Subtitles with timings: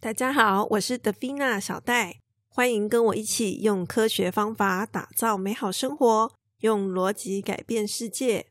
[0.00, 8.46] 大家好，我是德菲娜小戴，欢迎跟我一起用科学方法打造美好生活，用逻辑改变世界。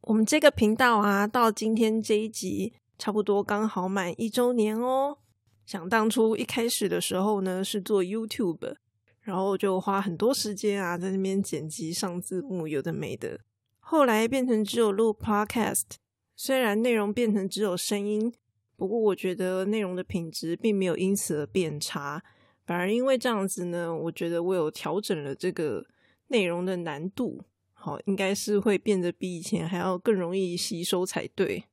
[0.00, 5.18] 我们这个频道啊，到今天这一集差不多刚好满一周年哦。
[5.64, 8.74] 想当初一开始的时候呢，是做 YouTube，
[9.20, 13.38] 然后就花很多时间啊，在那边剪辑、上字幕，有的没的。
[13.78, 15.84] 后来变成只有录 Podcast，
[16.34, 18.34] 虽然内容变成只有声音。
[18.78, 22.22] 不过，我觉得内容的品质并没有因此而变差，
[22.64, 25.84] 反而因为这样子呢，我觉得我有调整了这个
[26.28, 31.64] 内容的难度，好，应该是会变得比以前还要更容易吸收才对。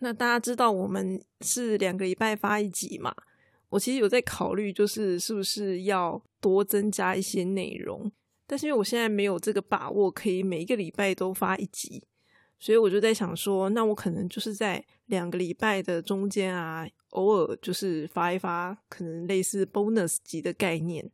[0.00, 3.14] 那大家知道我们是两个礼拜发一集嘛？
[3.68, 8.10] 我其实有在考虑，就是是不是要多增加一些内容，
[8.48, 12.02] 但是因为我现在没有这个把握，可以每一个礼拜都发一集。
[12.58, 21.10] 所以我就在想说，那我可能就是在两个礼拜的中间啊，偶尔就是发一发，可能类似 bonus 级的概念。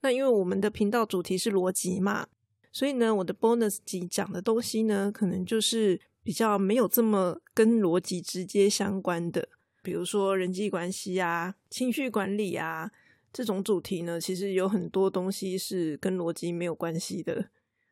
[0.00, 2.26] 那因为我们的频道主题是逻辑嘛，
[2.72, 9.48] 所以呢，我的 bonus 级讲的东西呢，可能就是比较没有这么跟逻辑直接相关的，
[9.82, 12.90] 比如说人际关系啊、情绪管理啊
[13.32, 17.50] 这种主题呢，其实有很多东西是跟逻辑没有关系的。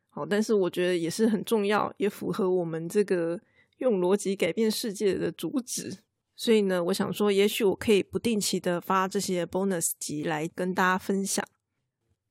[0.09, 3.39] 好，但是我觉得也是很重要，也符合我们这个
[3.83, 5.99] 用逻辑改变世界的主旨。
[6.35, 11.45] 所以呢，我想说，也许我可以不定期的发这些 bonus 集来跟大家分享。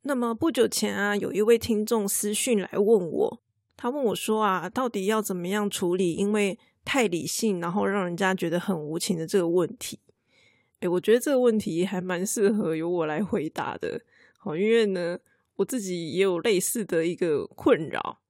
[0.03, 3.43] 那么不久前啊，有一位听众私讯来问我，
[3.77, 10.01] 他问我说啊，到底要怎么样处理因为太理性，然后让人家觉得很无情的这个问题？
[10.81, 14.01] 诶我觉得这个问题还蛮适合由我来回答的。
[14.39, 15.19] 好，因为呢。
[15.57, 18.22] 我自己也有类似的一个困扰。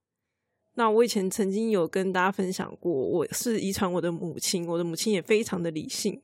[0.75, 6.23] 那我以前曾经有跟大家分享过，我是遗传我的母亲，我的母亲也非常的理性。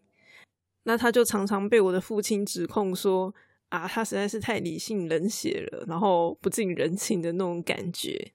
[0.85, 3.35] 那他就常常被我的父亲指控说
[3.69, 8.33] ：“啊，他实在是太理性冷血了，然后不近人情的那种感觉。”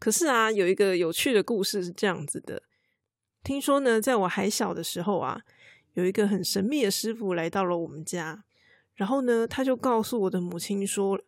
[0.00, 2.62] 可是啊，有一个有趣的故事是这样子的：
[3.42, 5.42] 听说呢，在我还小的时候啊，
[5.92, 8.44] 有一个很神秘的师傅来到了我们家，
[8.94, 11.20] 然后呢，他就告诉我的母亲说。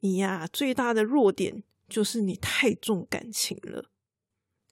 [0.00, 3.90] 你呀，最大的弱点就是你太重感情了。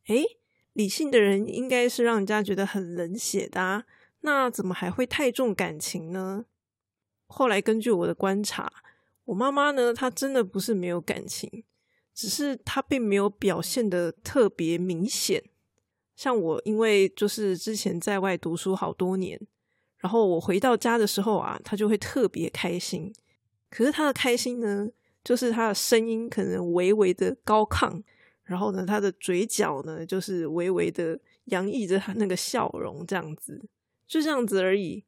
[0.07, 0.25] 诶，
[0.73, 3.85] 理性的人应该是让人家觉得很冷血的啊，
[4.21, 6.47] 那怎么还会太重感情呢？
[7.27, 8.71] 后来根据我的观察，
[9.25, 11.65] 我妈妈呢，她真的不是没有感情，
[12.15, 15.43] 只是她并没有表现的特别明显。
[16.15, 19.41] 像我，因为就是之前在外读书好多年，
[19.99, 23.13] 然后我回到家的时候啊，她就会特别开心。
[23.71, 24.91] 可是她的开心呢？
[25.25, 28.03] 就是他的声音可能微微的高亢，
[28.45, 33.67] 然后呢，他的嘴角呢就是微微的洋溢着他那个笑容，这样子，
[34.07, 35.03] 就这样子而已。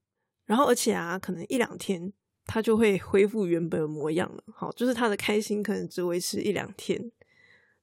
[0.46, 2.12] 然后而且啊，可能一两天
[2.46, 4.42] 他就会恢复原本的模样了。
[4.54, 6.98] 好，就是他的开心可能只维持一两天，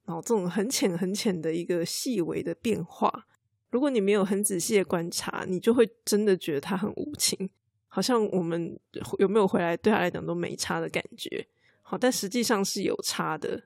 [0.06, 3.28] 然后这种很浅很浅的一个细微的变化，
[3.70, 7.50] 如果你没有很仔细的观察，你就会真的觉得他很无情，
[7.88, 8.80] 好像我们
[9.20, 11.46] 有没有回来对他来讲都没差的感觉。
[11.98, 13.64] 但实际上是有差的。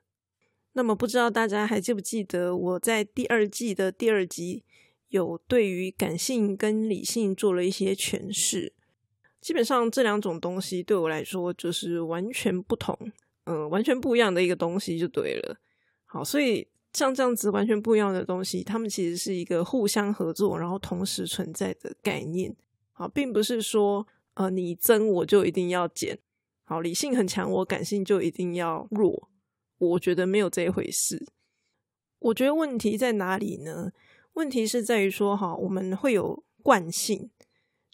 [0.74, 4.64] 那么，不知道大家还记不记得我在第二季的第二集
[5.10, 8.74] 有对于感性跟理性做了一些诠释。
[9.42, 12.96] 基本上这两种东西对我来说就是完全不同，
[13.46, 15.58] 嗯，完全不一样的一个东西就对了。
[16.06, 22.56] 好，所以像这样子完全不一样的东西，他们其实是一个互相合作，然后同时存在的概念。
[22.92, 26.20] 好，并不是说呃你增我就一定要减。
[26.70, 29.30] 好，理性很强，我感性就一定要弱？
[29.78, 31.26] 我觉得没有这一回事。
[32.20, 33.94] 我觉得问题在哪里呢？
[34.34, 37.30] 问题是在于说，哈，我们会有惯性，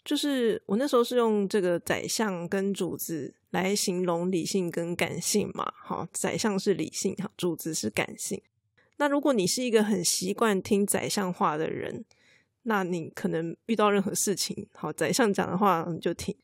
[0.04, 5.72] 就是我那时候是用这个宰相跟主子来形容理性跟感性嘛。
[5.76, 8.42] 好，宰相是理性，哈，主子是感性。
[8.96, 12.04] 那如果你是一个很习惯听宰相话的人，
[12.62, 16.34] 那你可能遇到任何事情，好，宰相讲的话你就听。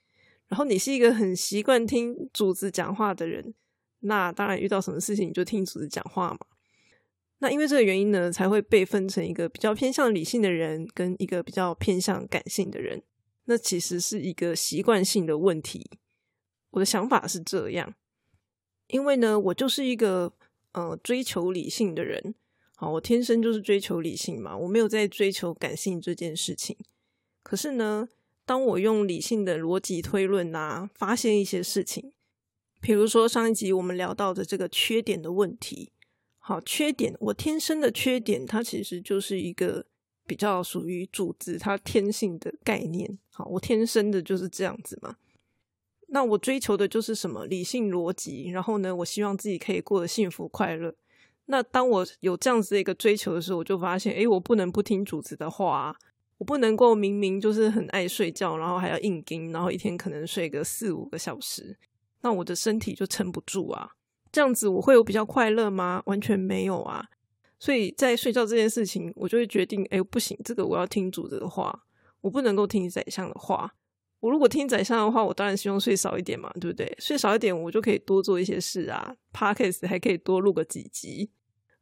[0.51, 3.55] 然后你是一个很习惯听主子讲话的人，
[4.01, 6.39] 那当然遇到什么事情你就听主子讲话嘛。
[7.39, 13.01] 那因为这个原因呢，才会被分成一个比较偏向理性的人跟一个比较偏向感性的人。
[13.45, 15.89] 那其实是一个习惯性的问题。
[16.71, 17.95] 我的想法是这样，
[18.89, 20.33] 因为呢，我就是一个
[20.73, 22.35] 呃追求理性的人。
[22.75, 26.77] 好，我天生就是追求理性嘛，我没有在追求感性这件事情。
[27.45, 28.09] 可是呢。
[28.51, 32.11] 当我用理性的逻辑推论啊，发现一些事情，
[32.81, 35.93] 比如说上一集我们聊到的这个缺点的问题，
[36.41, 39.87] 好，缺点，我天生的缺点，它其实就是一个
[40.27, 45.15] 比较属于主子它天性的概念，好，我天生的就是这样子嘛。
[46.09, 50.93] 那我追求的就是什么理性逻辑，然后呢，我希望自己可以过得幸福快乐。
[51.45, 55.97] 那当我有这样子的一个追求的时候，我就发现，诶，我不能不听主子的话，
[56.41, 61.77] 我不能够明明就是很爱睡觉，然后还要硬盯，然后一天可能睡个四五个小时，
[62.23, 63.91] 那我的身体就撑不住啊。
[64.33, 66.03] 这样子我会有比较快乐吗？
[66.07, 67.05] 完全没有啊。
[67.59, 71.85] 所以在睡觉这件事情，我就会决定，哎，不行，这个我要听主子的话，
[72.23, 73.75] 我不能够听宰相的话。
[74.21, 76.91] 我如果听宰相的话，我当然希望睡少一点嘛，对不对？
[76.99, 81.31] 睡少一点，我就可以多做一些事啊，Podcast 还可以多录个几集。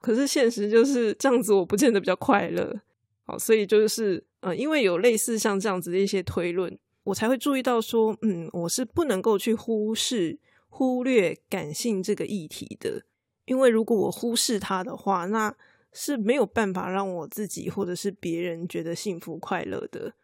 [0.00, 2.80] 可是现实就是这样子，我不见得比较快乐。
[3.22, 10.38] 好，所以就是呃，因为有类似像这样子的一些推论，我才会注意到说，嗯，我是不能够去忽视、
[10.68, 13.02] 忽略感性这个议题的。
[13.46, 15.54] 因为如果我忽视它的话，那
[15.92, 20.14] 是没有办法让我自己或者是别人觉得幸福快乐的。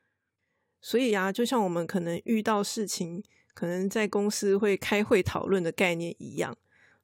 [0.81, 3.23] 所以啊，就像我们可能遇到事情，
[3.55, 6.57] 可能在公司会开会讨论的概念一样。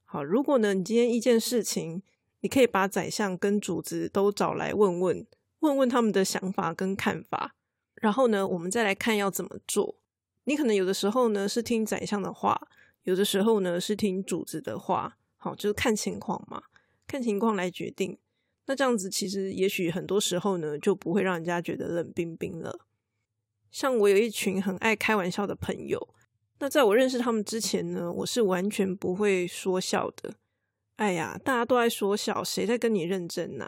[0.05, 2.03] 好，如果呢，你今天一件事情。
[2.43, 5.27] 你可以把宰相跟主子都找来问问，
[5.61, 7.55] 问问他们的想法跟看法，
[7.95, 9.95] 然后呢，我们再来看要怎么做。
[10.43, 12.67] 你可能有的时候呢是听宰相的话，
[13.03, 16.63] 有的时候呢是听主子的话，好，就是看情况嘛，
[17.07, 18.17] 看情况来决定。
[18.65, 22.85] 那这样子其实也许很多时候呢就不会让人家觉得冷冰冰了。
[23.69, 26.13] 像我有一群很爱开玩笑的朋友，
[26.59, 30.33] 那在我认识他们之前呢，我是完全不会说笑的。
[30.95, 33.67] 哎呀，大家都在说笑，谁在跟你认真呐？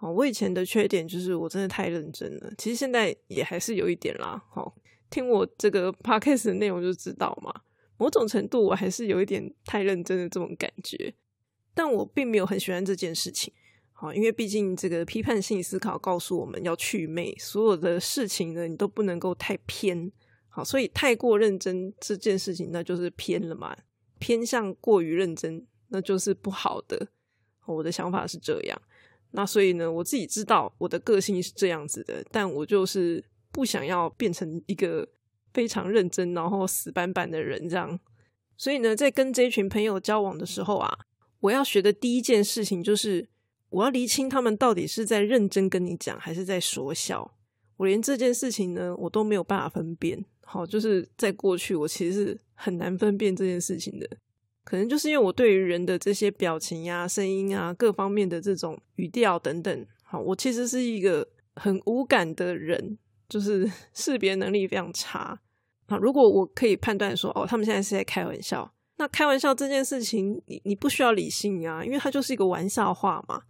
[0.00, 4.42] 哦，我以前的缺点就是我真的太认真了，其实现在也还是有一点啦。
[4.50, 4.74] 好，
[5.10, 7.52] 听我这个 podcast 的内容就知道嘛，
[7.98, 11.14] 某种程度我还是有一点太认真的这种感觉，
[11.74, 13.52] 但我并没有很喜欢这件事情。
[13.92, 20.10] 好，因为毕竟这个批判性思考告诉我们要去魅，所有的事情呢，你都不能够太偏。
[20.48, 23.76] 好，所以太过认真这件事情，那就是偏了嘛，
[24.18, 25.66] 偏向过于认真。
[25.92, 27.08] 那就是不好的，
[27.66, 28.82] 我的想法是这样。
[29.32, 35.08] 那所以呢，我自己知道我的个性是这样子的，但我就是不想要变成一个
[35.52, 37.98] 非常认真然后死板板的人这样。
[38.56, 40.98] 所以呢，在跟这群朋友交往的时候啊，
[41.40, 43.28] 我要学的第一件事情就是
[43.70, 47.36] 我要厘清他们到底是在认真跟你讲，还是在说笑。
[47.76, 50.22] 我连这件事情呢，我都没有办法分辨。
[50.42, 54.06] 好，就是在过去，我其实是很难分辨这件事情的。
[54.70, 61.26] 可能就是因为我对于人的这些表情呀、声音啊、各方面的这种语调等等，好，我其实是一个
[61.56, 62.96] 很无感的人，
[63.28, 65.40] 就是 识别能力非常差。
[65.86, 73.42] 啊，如果我可以判断说，哦，他们现在是在开玩笑，那开玩笑这件事情，你你不需要理性啊，因为它就是一个玩笑话嘛。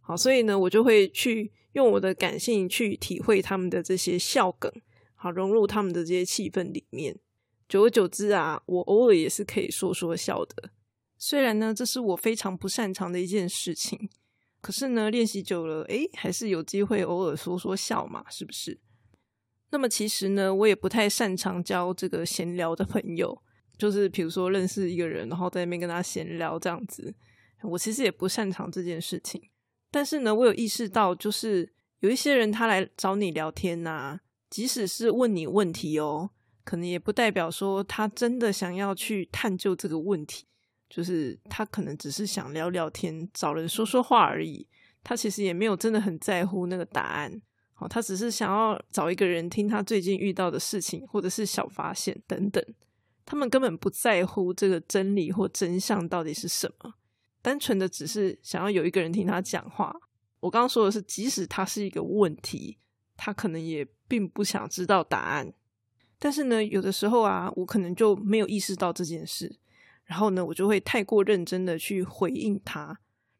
[0.00, 4.72] 好，所以呢，我就会去用我的感性去体会他们的这些笑梗，
[5.16, 7.18] 好，融入他们的这些气氛里面。
[7.68, 10.70] 久而久之啊，我偶尔也是可以说说笑的。
[11.18, 14.08] 虽然呢，这是我非常不擅长的一件事情，
[14.60, 18.80] 可是呢，练习久了，诶，还是有机会偶尔说说笑嘛，是不是？
[19.70, 23.42] 那么其实呢，我也不太擅长交这个闲聊的朋友，
[23.76, 27.14] 就是比如说认识一个人，然后在那边跟他闲聊这样子，
[27.62, 29.42] 我其实也不擅长这件事情。
[29.90, 36.30] 但是呢，我有意识到，就是有一些人他来找你聊天呐，即使是问你问题哦。
[36.68, 40.44] 可能也不代表说他真的想要去探究这个问题，
[40.90, 44.68] 就是他可能只是想聊聊天，找人说说话而已。
[45.02, 47.40] 他其实也没有真的很在乎那个答案，
[47.72, 52.62] 好，他只是想要找一个人听他最近遇到的事情，或者是小发现等等。
[53.24, 56.92] 他们根本不在乎这个真理或真相到底是什么，
[57.40, 59.96] 单纯的只是想要有一个人听他讲话。
[60.40, 62.76] 我刚刚说的是，即使他是一个问题，
[63.16, 65.54] 他可能也并不想知道答案。
[66.18, 69.56] 但是呢，有的时候啊，我可能就没有意识到这件事，
[70.04, 72.98] 然后呢，我就会太过认真的去回应他，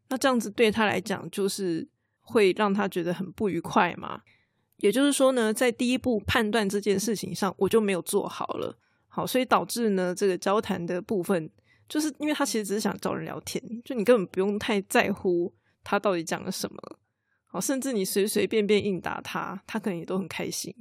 [0.08, 1.88] 那这样子对他来讲，就是
[2.20, 4.22] 会让他觉得很不愉快嘛。
[4.76, 11.50] 也就是说呢，在第一步判断这件事情上，我就没有做好了，好，所以导致呢，这个交谈的部分，
[11.88, 16.80] 就是因为他其实只是想找人聊天，就你根本不用太在乎他到底讲了什么，
[17.46, 20.72] 好，甚至你随随便便应答他，他可能也都很开心。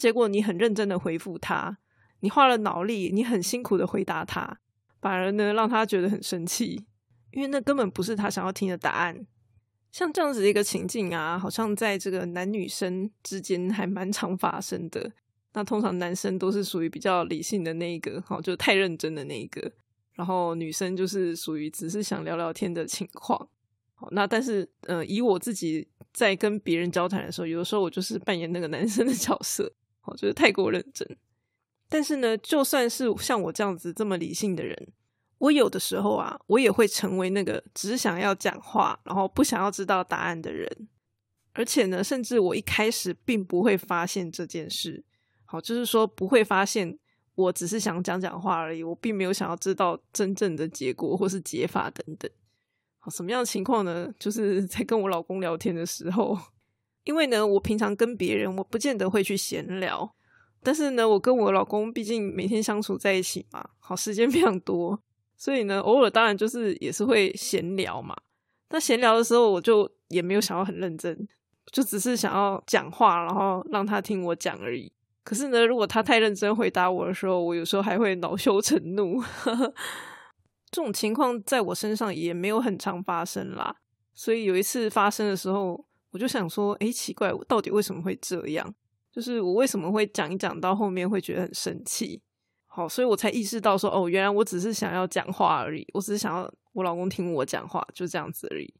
[0.00, 1.76] 结果你很认真的回复他，
[2.20, 4.58] 你花了脑力，你很辛苦的回答他，
[5.02, 6.86] 反而呢让他觉得很生气，
[7.32, 9.26] 因为那根本不是他想要听的答案。
[9.92, 15.12] 像这样子的一个情境啊，好像在这个男女生之间还蛮常发生的。
[15.52, 19.70] 那通常男生都是属于比较理性的那一个，好，就太认真的那一个，
[20.14, 23.48] 然后女生就是属于只是想聊聊天的情况。
[23.94, 29.70] 好，那但是呃，以我自己在跟别人交谈的时候，有的时候我就是扮演那个男生的角色。
[30.02, 31.16] 哦，就是太过认真，
[31.88, 34.88] 但是呢，就算是像我这样子这么理性的人，
[35.38, 40.88] 我有的时候啊，我也会成为那个只想要讲话，然后不想要知道答案的人。
[41.52, 45.04] 而且呢，甚至我一开始并不会发现这件事。
[45.44, 46.96] 好，就是说不会发现，
[47.34, 52.30] 我只是想讲讲话而已，我并没有想要知道真正的结果或是解法等等。
[53.00, 54.08] 好，什么样的情况呢？
[54.16, 56.38] 就是在跟我老公聊天的时候，
[57.04, 60.14] 因为呢，我平常跟别人我不见得会去闲聊。
[60.62, 65.00] 但是呢，我跟我老公毕竟每天相处在一起嘛，好时间非常多，
[65.34, 68.14] 所以呢，偶尔当然就是也是会闲聊嘛。
[68.68, 71.26] 那闲聊的时候，我就也没有想要很认真，
[71.72, 74.92] 就只是想要讲话，然后让他听我讲而已。
[75.24, 79.22] 可是呢，如果他太认真回答我的时候，我有时候还会恼羞成怒。
[80.70, 83.74] 这种情况在我身上也没有很常发生啦。
[84.14, 88.74] 所以有一次发生的时候，我就想说，哎，奇怪，我到底为什么会这样？
[89.12, 92.22] 就是我为什么会讲一讲到后面会觉得很生气，
[92.66, 98.72] 好，所以我才意识到说，哦，原来我只是想要讲话而已，我只是想要我老公听我讲话，就这样子而已。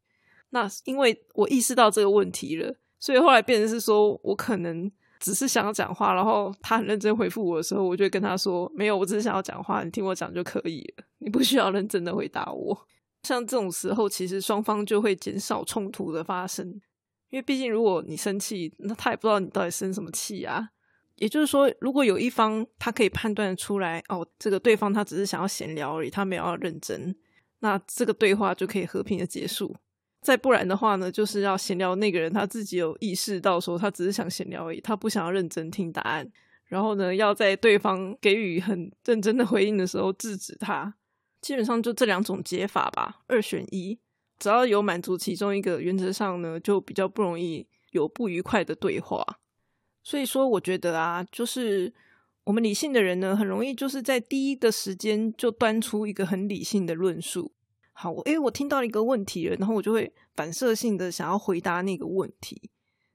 [0.50, 12.86] 那因为我意识到这个问题了，所以后来变成是说我可能只是想要讲话，然后他很认真回复我的时候，我就跟他说，没有，我只是想要讲话，你听我讲就可以了，你不需要认真的回答我。
[13.24, 16.80] 像这种时候，其实双方就会减少冲突的发生。
[17.30, 20.68] 因为毕竟，如果你生气，那他也不知道你到底生什么气啊。
[21.16, 27.14] 也就是说，如果有一方他可以判断出来，哦，这个对方他只是想要闲聊而已，他没有要认真，
[27.60, 29.76] 那这个对话就可以和平的结束。
[30.22, 36.30] 再不然的话呢，就是要闲聊那个人他自己有意识到说，他只是想闲聊而已，他不想要认真听答案。
[36.64, 40.94] 然后呢，要在对方给予很认真的回应的时候制止他。
[41.40, 43.98] 基本上就这两种解法吧，二选一。
[44.40, 49.22] 只要有满足其中一个原则上呢，就比较不容易有不愉快的对话。
[50.02, 51.92] 所以说，我觉得啊，就是
[52.44, 57.52] 我们理性的人呢，很容易就是在第一的时间就端出一个很理性的论述。
[57.92, 62.70] 好，我诶，我听到一个问题了，然后我就会反射性的想要回答那个问题。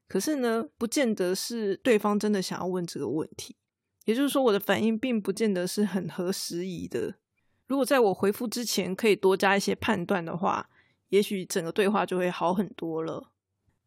[0.06, 3.56] 可是呢，不见得是对方真的想要问这个问题。
[4.04, 7.16] 也就是说，我的反应并不见得是很合时宜的。
[7.66, 10.70] 如果在我回复之前可以多加一些判断的话。
[11.08, 13.32] 也许整个对话就会好很多了。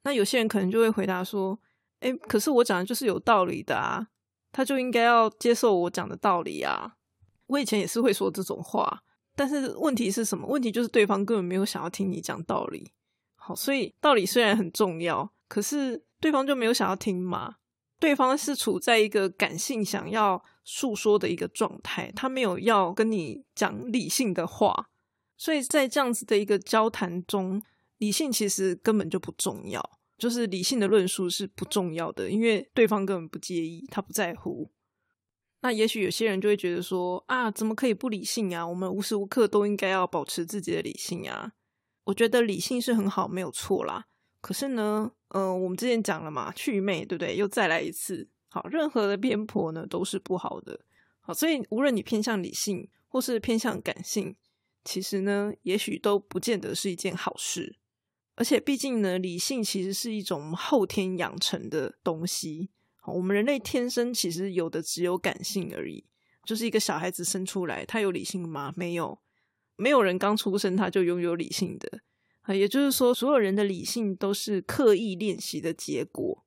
[0.04, 1.60] 那有些人可能就会回答说
[2.00, 4.08] ：“哎，可是我讲的就是有道理的啊，
[4.52, 6.96] 他就应该要接受我讲的道理啊。”
[7.48, 9.04] 我以前也是会说这种话，
[9.36, 10.48] 但是问题是什么？
[10.48, 12.92] 问题就是对方根本没有想要听你讲道理。
[13.36, 17.56] 好，所以道理虽然很重要，可是对方就没有想要听嘛？
[18.00, 24.89] 对方是处在一个感性想要诉说的一个状态，他没有要跟你讲理性的话。
[25.40, 27.62] 所以在这样子的一个交谈中，
[27.98, 29.82] 理性其实根本就不重要，
[30.18, 34.70] 就是理性的论述是不重要的，因为对方根本不介意，他不在乎。
[35.62, 38.68] 那也许有些人就会觉得说啊，怎么可以不理性啊？
[38.68, 41.54] 我们无时无刻都应该要保持自己的理性啊。
[42.04, 44.08] 我觉得理性是很好，没有错啦。
[44.42, 47.38] 可是呢，嗯，我们之前讲了嘛，祛魅，对不对？
[47.38, 50.82] 又再来一次，好，任何的偏颇呢都是不好的。
[51.22, 54.36] 好，所以无论你偏向理性或是偏向感性。
[54.84, 57.78] 其实呢，也许都不见得是一件好事。
[58.36, 62.70] 而且，毕竟呢，理性其实是一种后天养成的东西。
[63.06, 66.06] 我们人类天生其实有的只有感性而已。
[66.46, 68.74] 就是一个小孩子生出来，他有理性吗？
[68.76, 69.20] 没有，
[69.76, 72.00] 没有人刚出生他就拥有理性的。
[72.42, 76.46] 啊，也就是说，所有人的理性都是刻意练习的结果。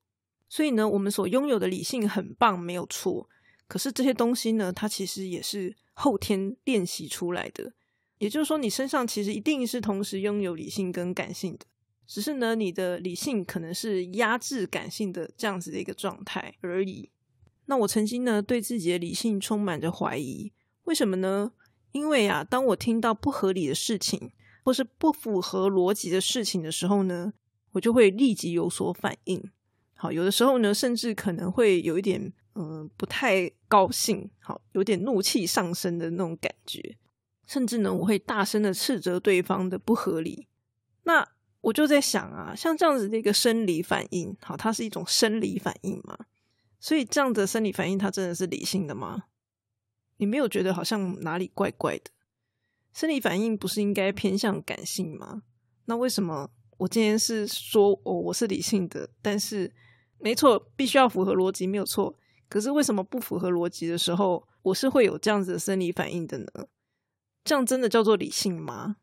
[0.49, 3.29] 所以呢，我们所拥有的理性很棒，没有错。
[3.69, 7.75] 可是这些东西呢，它其实也是后天练习出来的。
[8.23, 11.67] 也就是说，你身上其实一定是同时拥有理性跟感性的，
[12.07, 17.11] 只是呢，你的理性可能是压制感性的这样子的一个状态而已。
[17.67, 20.53] 那我曾经呢，对自己的理性充满着怀疑，
[20.85, 21.51] 为什么呢？
[21.91, 24.31] 因为啊，当我听到不合理的事情
[24.65, 27.33] 或是不符合逻辑的事情的时候呢，
[27.73, 29.51] 我就会立即有所反应。
[29.95, 36.97] 好，有的时候呢，甚至可能会有一点嗯不太高兴，好，有点怒气上升的那种感觉。
[37.47, 40.47] 甚至呢，我会大声的斥责对方的不合理。
[41.05, 41.29] 那
[41.61, 46.19] 我就在想啊，像这样子的一个生理反应，好，它是一种生理反应嘛？
[46.81, 49.25] 所以这样的生理反应，它真的是理性的吗？
[50.17, 52.11] 你没有觉得好像哪里怪怪的？
[52.93, 55.43] 生理反应不是应该偏向感性吗？
[55.87, 59.73] 那为什么我今天是说哦，我是理性的，但是
[60.19, 62.17] 没错，必须要符合逻辑，没有错。
[62.49, 66.47] 可是为什么不符合逻辑的时候，我是会有这样子的生理反应的呢？
[67.45, 68.97] 这样真的叫做理性吗？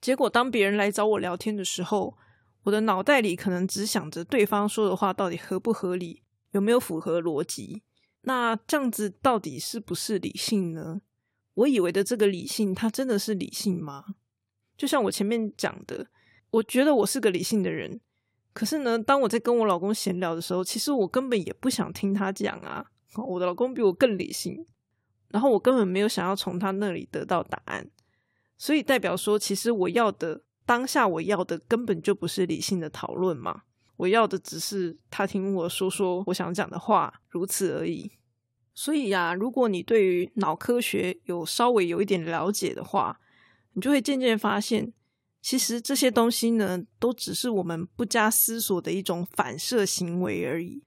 [0.00, 2.16] 结果当别人来找我聊天的时候，
[2.64, 7.82] 我的脑袋里可能只想着对方说的话到底合不合理，有没有符合逻辑。
[8.22, 11.00] 那这样子到底是不是理性呢？
[11.54, 14.04] 我以为的这个理性，它真的是理性吗？
[14.76, 16.08] 就像我前面讲的，
[16.50, 18.00] 我觉得我是个理性的人，
[18.52, 22.84] 可是呢，当我在跟我老公闲聊的时候，其实我根本也不想听他讲啊。
[23.28, 24.66] 我的老公比我更理性，
[25.36, 27.86] 然后我根本没有想要从他那里得到答案，
[28.56, 33.64] 所以代表说，其实我要的当下我要的根本就不是理性的讨论嘛，
[33.98, 38.10] 我要的只是他听我说说我想讲的话，如此而已。
[38.72, 43.20] 所以呀，如果你对于脑科学有稍微有一点了解的话，
[43.74, 44.90] 你就会渐渐发现，
[45.42, 50.82] 其实这些东西呢，都只是我们不加思索的一种反射行为而已。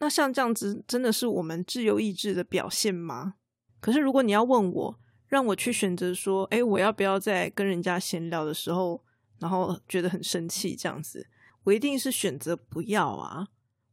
[0.00, 3.36] 那像这样子，真的是我们自由意志的表现吗？
[3.80, 9.02] 可是如果你要问我，让我去选择说，哎，我要不要在跟人家闲聊的时候，
[9.38, 11.28] 然后觉得很生气这样子，
[11.64, 13.48] 我一定是选择不要啊。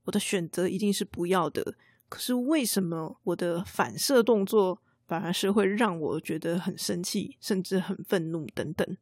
[0.06, 1.76] 我的选择一定是不要的。
[2.10, 8.98] 可是为什么我的反射动作反而是会让我觉得很生气，甚至很愤怒等等？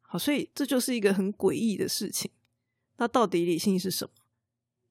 [0.00, 2.30] 好，所以这就是一个很诡异的事情。
[2.96, 4.10] 那到底理性是什么？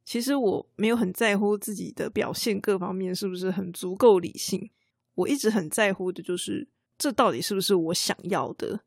[0.06, 4.70] 其实我没有很在乎自己的表现各方面是不是很足够理性。
[5.17, 8.81] 我一直很在乎的就是这到底是不是我想要的。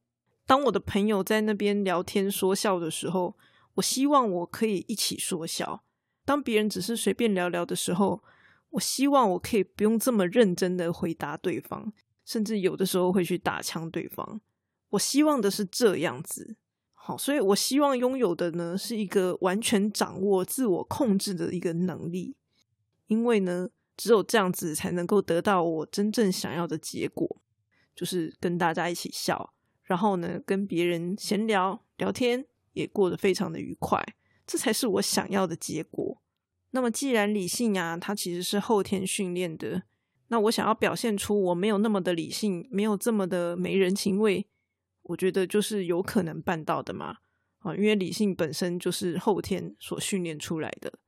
[0.47, 3.37] 当我的朋友在那边聊天说笑的时候，
[3.75, 5.83] 我希望我可以一起说笑；
[6.25, 8.23] 当别人只是随便聊聊的时候，
[8.71, 11.93] 我希望我可以不用这么认真的回答对方，
[12.25, 14.41] 甚至有的时候会去打枪对方。
[14.91, 16.57] 我希望的是这样子，
[16.95, 22.35] 好，所以我希望拥有的呢是一个完全掌握自我控制的一个能力，
[23.07, 23.69] 因为呢，
[24.01, 27.43] 只有这样子才能够得到我真正想要的结果，
[27.95, 29.53] 就是跟大家一起笑，
[29.83, 34.03] 然后呢，跟别人闲聊聊天也过得非常的愉快，
[34.47, 36.23] 这才是我想要的结果。
[36.71, 39.83] 那么，既然理性啊，它其实是后天训练的，
[40.29, 44.49] 那我想要表现出我没有那么的理性，没有这么的没人情味，
[45.03, 47.19] 我觉得就是有可能办到的嘛。
[47.59, 50.99] 啊，因为理性本身就是后天所训练出来的。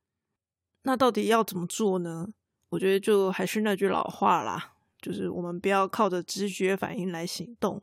[0.82, 2.34] 那到底要怎么做呢？
[2.72, 7.82] 我觉得就还是那句老话啦，就是我们不要靠着直觉反应来行动，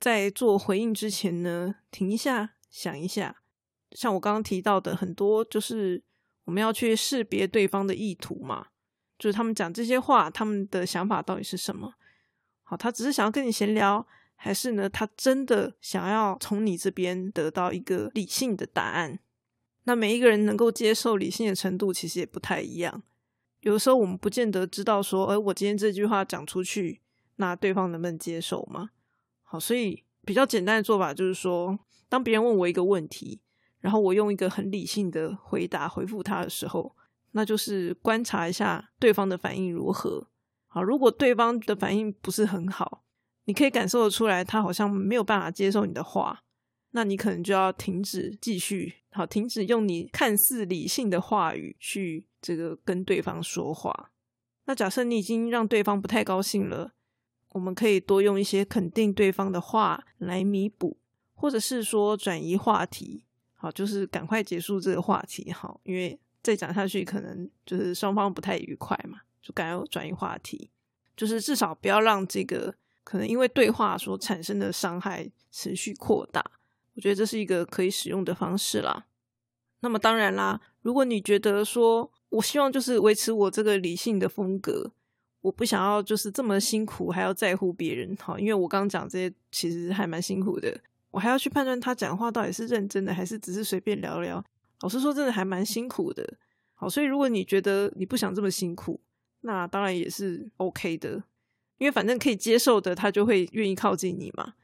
[0.00, 3.36] 在做回应之前呢，停一下，想一下。
[3.92, 6.02] 像我刚刚提到的很多，就是。
[6.46, 8.68] 我们要去识别对方的意图嘛？
[9.18, 11.94] 就是他们讲这些话，他们的想法到底是什么？
[12.62, 19.18] 好，他只是想要跟你闲聊，还是呢，他真的想要从你这边得到一个理性的答案？
[19.86, 23.02] 那每一个人能够接受理性的程度，其实也不太一样。
[23.66, 27.00] 有的时候我们不见得知道说，哎，我今天这句话讲出去，
[27.34, 28.90] 那对方能不能接受吗？
[29.42, 31.76] 好，所以比较简单的做法就是说，
[32.08, 33.40] 当别人问我一个问题。
[33.80, 36.94] 然后我用一个很理性的回答回复他的时候，
[37.32, 40.28] 那就是观察一下对方的反应如何。
[40.68, 43.02] 好，如果对方的反应不是很好，
[43.46, 46.44] 你可以感受得出来，他好像没有办法接受你的话，
[46.96, 54.12] 那你可能就要停止继续，好，停止用你看似理性的话语去这个跟对方说话。
[54.64, 56.94] 那假设你已经让对方不太高兴了，
[57.50, 60.96] 我们可以多用一些肯定对方的话来弥补，
[61.34, 63.26] 或者是说转移话题。
[63.52, 70.70] 好，就是赶快结束这个话题，好，因为再讲下去可能就是双方不太愉快嘛，就赶快转移话题，
[71.14, 76.42] 就是至少不要让这个可能因为对话所产生的伤害持续扩大。
[76.96, 79.06] 我觉得这是一个可以使用的方式啦。
[79.80, 84.90] 那么当然啦，如果你觉得说我希望就是维持我这个理性的风格，
[85.42, 90.76] 我不想要就是这么辛苦还要在乎别人，好，因为我刚刚讲这些其实还蛮辛苦的。
[91.10, 94.44] 我还要去判断他讲话到底是认真的还是只是随便聊聊。
[94.80, 96.36] 老实说，真的还蛮辛苦的。
[96.74, 99.00] 好，所以如果你觉得你不想这么辛苦，
[99.42, 101.22] 那当然也是 OK 的。
[101.78, 104.54] 因为反正可以接受的，他就会愿意靠近你嘛；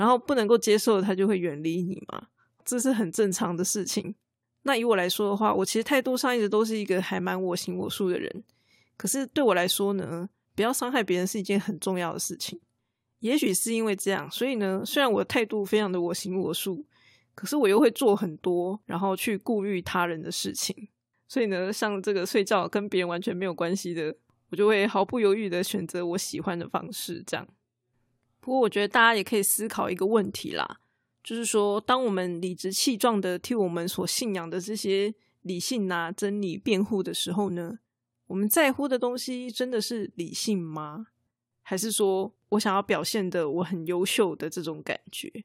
[0.00, 2.28] 然后不能够接受，他就会远离你嘛。
[2.64, 4.14] 这是很正常的事情。
[4.62, 8.42] 那以我来说的话，我其实态度上一直都是一个还蛮我行我素的人。
[8.96, 12.58] 可是对我来说呢，不要伤害别人是一件很重要的事情。
[13.18, 16.82] 也许是因为这样，所以呢，虽然我的态度非常的我行我素，
[17.34, 20.88] 可是我又会做很多，然后去顾虑他人的事情。
[21.28, 24.16] 所以呢，像这个睡觉跟别人完全没有关系的，
[24.48, 27.22] 我就会毫不犹豫的选择我喜欢的方式。
[27.26, 27.46] 这样。
[28.40, 30.80] 不过，我觉得大家也可以思考一个问题啦，
[31.22, 37.78] 就是说，当我们理直气壮的替我们所信仰的这些理性啊真理辩护的时候呢，
[38.26, 41.08] 我们在乎的东西真的是理性吗？
[41.62, 45.44] 还是说我想要表现的我很优秀的这种感觉，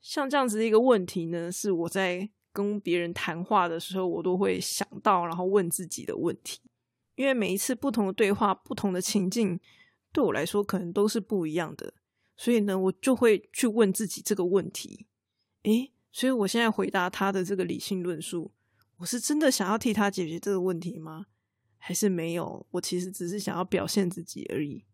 [0.00, 6.60] 像这样子的一个问题呢，是我在跟别人谈话的时候，我都会想到，然后问自己的问题。
[7.16, 9.58] 因为每一次不同的对话、不同的情境，
[10.16, 11.92] 对我来说可能都是不一样的，
[12.38, 15.06] 所以呢，我就会去问自己这个问题：
[15.64, 18.50] 诶，所以我现在回答他的这个理性论述，
[18.96, 21.26] 我是真的想要替他解决这个问题吗？
[21.76, 22.66] 还是没有？
[22.70, 24.86] 我其实只是想要表现自己而已。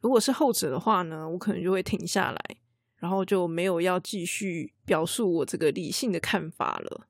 [0.00, 2.56] 如果是后者的话呢，我可能就会停下来，
[2.96, 7.06] 然后就没有要继续表述我这个理性的看法了。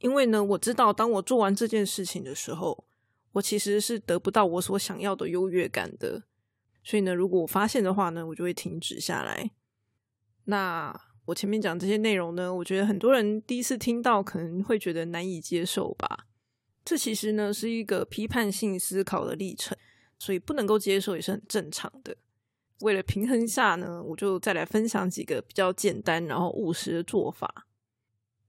[0.00, 2.84] 因为呢，我知道当我做完这件事情的时候，
[3.34, 6.24] 我其实是得不到我所想要的优越感的。
[6.86, 9.50] 所以呢，如果我发现的话呢，我就会停止下来。
[10.44, 16.28] 那我前面讲这些内容呢，我觉得很多人第一次听到可能会觉得难以接受吧。
[16.84, 19.76] 这其实呢是一个批判性思考的历程，
[20.20, 22.16] 所以不能够接受也是很正常的。
[22.82, 27.66] 为了平衡下呢，我就再来分享几个比较简单然后务实的做法。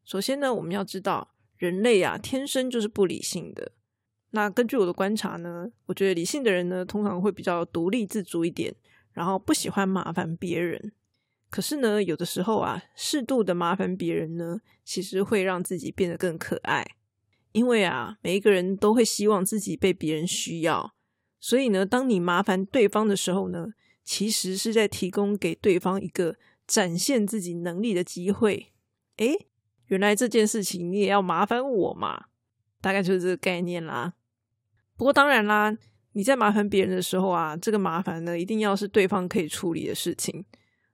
[0.05, 1.33] 首先呢，我们要知道。
[1.57, 3.71] 人类啊，天生就是不理性的。
[4.31, 8.75] 那根据我的观察呢，我觉得理性的人呢，通常会比较独立自主一点，
[9.13, 10.91] 然后不喜欢麻烦别人。
[11.49, 16.85] 可是呢，有的时候啊，适度的麻烦别人呢，其实会让自己变得更可爱。
[17.53, 20.93] 因为啊，每一个人都会希望自己被别人需要，
[21.39, 23.69] 所以呢，当你麻烦对方的时候呢，
[24.03, 26.35] 其实是在提供给对方一个
[26.67, 28.73] 展现自己能力的机会。
[29.17, 29.47] 诶。
[29.87, 32.25] 原来这件事情你也要麻烦我嘛？
[32.81, 34.15] 大概就是这个概念啦。
[34.97, 35.73] 不过当然啦，
[36.13, 40.43] 你在麻烦别人的时候啊，这个麻烦呢，一定要是对方可以处理的事情。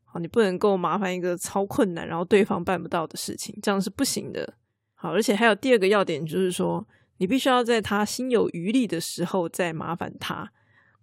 [0.03, 4.53] 好，你不能够麻烦一个超困难，然后对方办不到的事情，这样是不行的。
[4.93, 6.85] 好，而且还有第二个要点，就是说，
[7.17, 10.51] 你必须要在他心有余力的时候再麻烦他。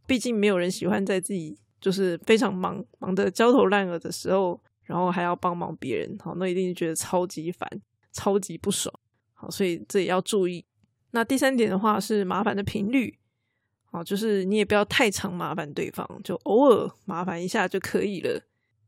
[0.06, 4.60] 毕竟没有人喜欢在自己就是非常忙忙得焦头烂额的时候。
[4.82, 7.70] 然后还要帮忙别人，好，那一定觉得超级烦，
[8.12, 8.92] 超级不爽，
[9.34, 10.64] 好，所以这也要注意。
[11.12, 13.18] 那第三点的话是麻烦的频率，
[13.84, 18.42] 好，就是你也不要太常麻烦对方，就偶尔麻烦一下就可以了。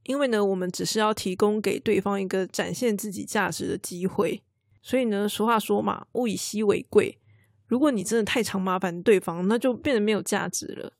[0.05, 4.43] 因为呢，我们只是要提供给对方一个展现自己价值的机会，
[4.83, 7.19] 所以呢，俗话说嘛，物以稀为贵。
[7.67, 10.93] 如果你真的太常麻烦对方，那就变得没有价值了，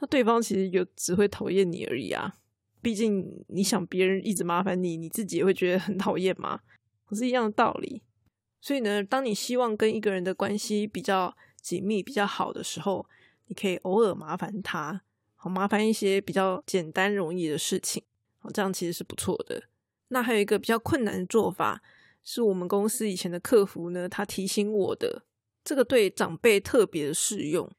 [0.00, 2.34] 那对方其实就只会讨厌你而已啊。
[2.80, 6.60] 毕竟，你想别人一直麻烦你，你自己也会觉得很讨厌嘛，
[7.06, 8.02] 不是一样的道理。
[8.64, 13.04] 所以呢，当你希望跟一个人的关系比较紧密、比较好的时候，
[13.48, 15.02] 你可以偶尔麻烦他，
[15.34, 18.02] 好麻烦一些比较简单容易的事情，
[18.38, 19.64] 好这样其实是不错的。
[20.08, 21.82] 那还有一个比较困难的做法，
[22.22, 25.24] 是我们公司以前的客服呢，他提醒我的，
[25.62, 27.70] 这个对长辈特别的适用。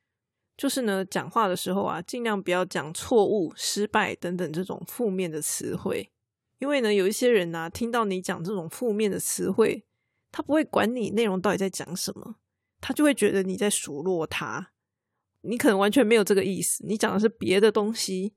[0.55, 6.11] 就是呢，讲话的时候啊，尽量不要讲错误、失败等等这种负面的词汇，
[6.59, 9.83] 因为呢，有一些人呐，听到你讲这种负面的词汇，
[10.35, 12.35] 他不会管你内容到底在讲什么，
[12.81, 14.71] 他就会觉得你在数落他。
[15.43, 18.33] 你可能完全没有这个意思，你讲的是别的东西，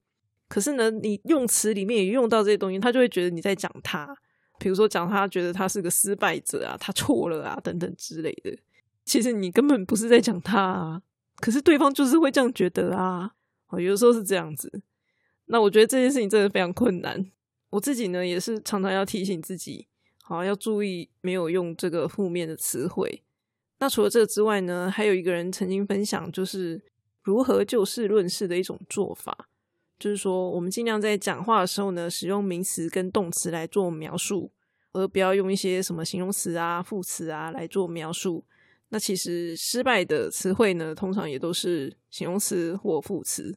[0.47, 4.17] 可是呢，你用词里面也用到这些东西，他就会觉得你在讲他。
[4.61, 8.57] 比如说讲他觉得他是个失败者啊，他错了啊，等等之类的。
[9.05, 11.03] 其实你根本不是在讲他啊。
[11.41, 13.33] 可是对方就是会这样觉得啊，
[13.71, 14.83] 哦，有的时候是这样子。
[15.47, 17.29] 那我觉得这件事情真的非常困难。
[17.71, 19.89] 我自己呢，也是常常要提醒自己，
[20.29, 23.23] 好要注意没有用这个负面的词汇。
[23.79, 26.83] 那除了这之外呢，还有一个人曾经分享，就是
[27.23, 29.49] 如何就事论事的一种做法，
[29.99, 34.51] 就是说我们尽量在讲话的时候呢，使用名词跟动词来做描述，
[34.93, 38.45] 而不要用一些什么形容词啊、副词啊来做描述。
[38.91, 43.57] 那其实失败的词汇呢，通常也都是形容词或副词。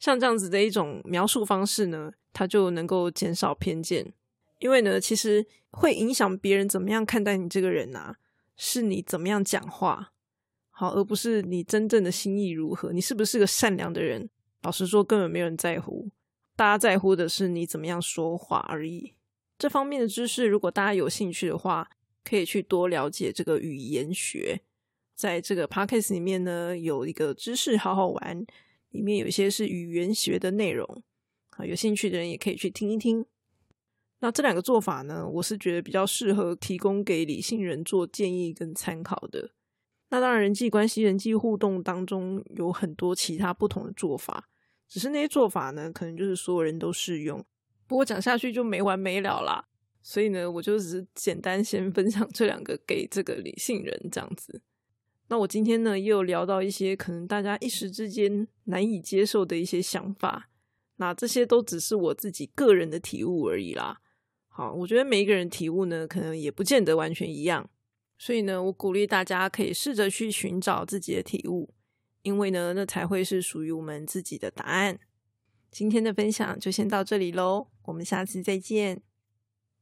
[0.00, 4.12] 像这样子的一种描述方式呢，它就能够减少偏见。
[4.60, 8.16] 因为呢，其实会影响别人怎么样看待你这个人啊，
[8.56, 10.12] 是你怎么样讲话，
[10.70, 14.30] 好，而不是你真正的心意如何，你是不是个善良的人。
[14.62, 16.10] 老实说，根本没有人在乎，
[16.56, 19.14] 大家在乎的是你怎么样说话而已。
[19.56, 21.90] 这方面的知识，如果大家有兴趣的话，
[22.24, 24.60] 可以去多了解这个语言学，
[25.14, 28.44] 在这个 podcast 里面呢，有一个知识好好玩，
[28.90, 31.02] 里面有一些是语言学的内容
[31.50, 33.24] 啊，有兴趣的人也可以去听一听。
[34.20, 39.50] 那这两个做法呢，我是觉得比较适合提供给理性人做建议跟参考的。
[40.10, 44.48] 那当然，人际关系、人际互动当中有很多其他不同的做法，
[44.88, 47.44] 只是那些做法呢，可能就是所有人都适用。
[47.86, 49.66] 不过讲下去就没完没了啦。
[50.00, 54.62] 所以呢，我就只是简单先分享这两个给这个理性人这样子。
[55.28, 60.48] 那我今天呢，也有聊到一些可能大家一时之间难以接受的一些想法。
[60.96, 64.00] 那这些都只是我自己个人的体悟而已啦。
[64.58, 67.70] 好，我觉得每一个人体悟呢，可能也不见得完全一样。
[68.18, 71.72] 所以呢，我鼓励大家可以试着去寻找自己的体悟，
[72.22, 74.98] 因为呢，那才会是属于我们自己的答案。
[75.70, 79.00] 今天的分享就先到这里喽，我们下次再见。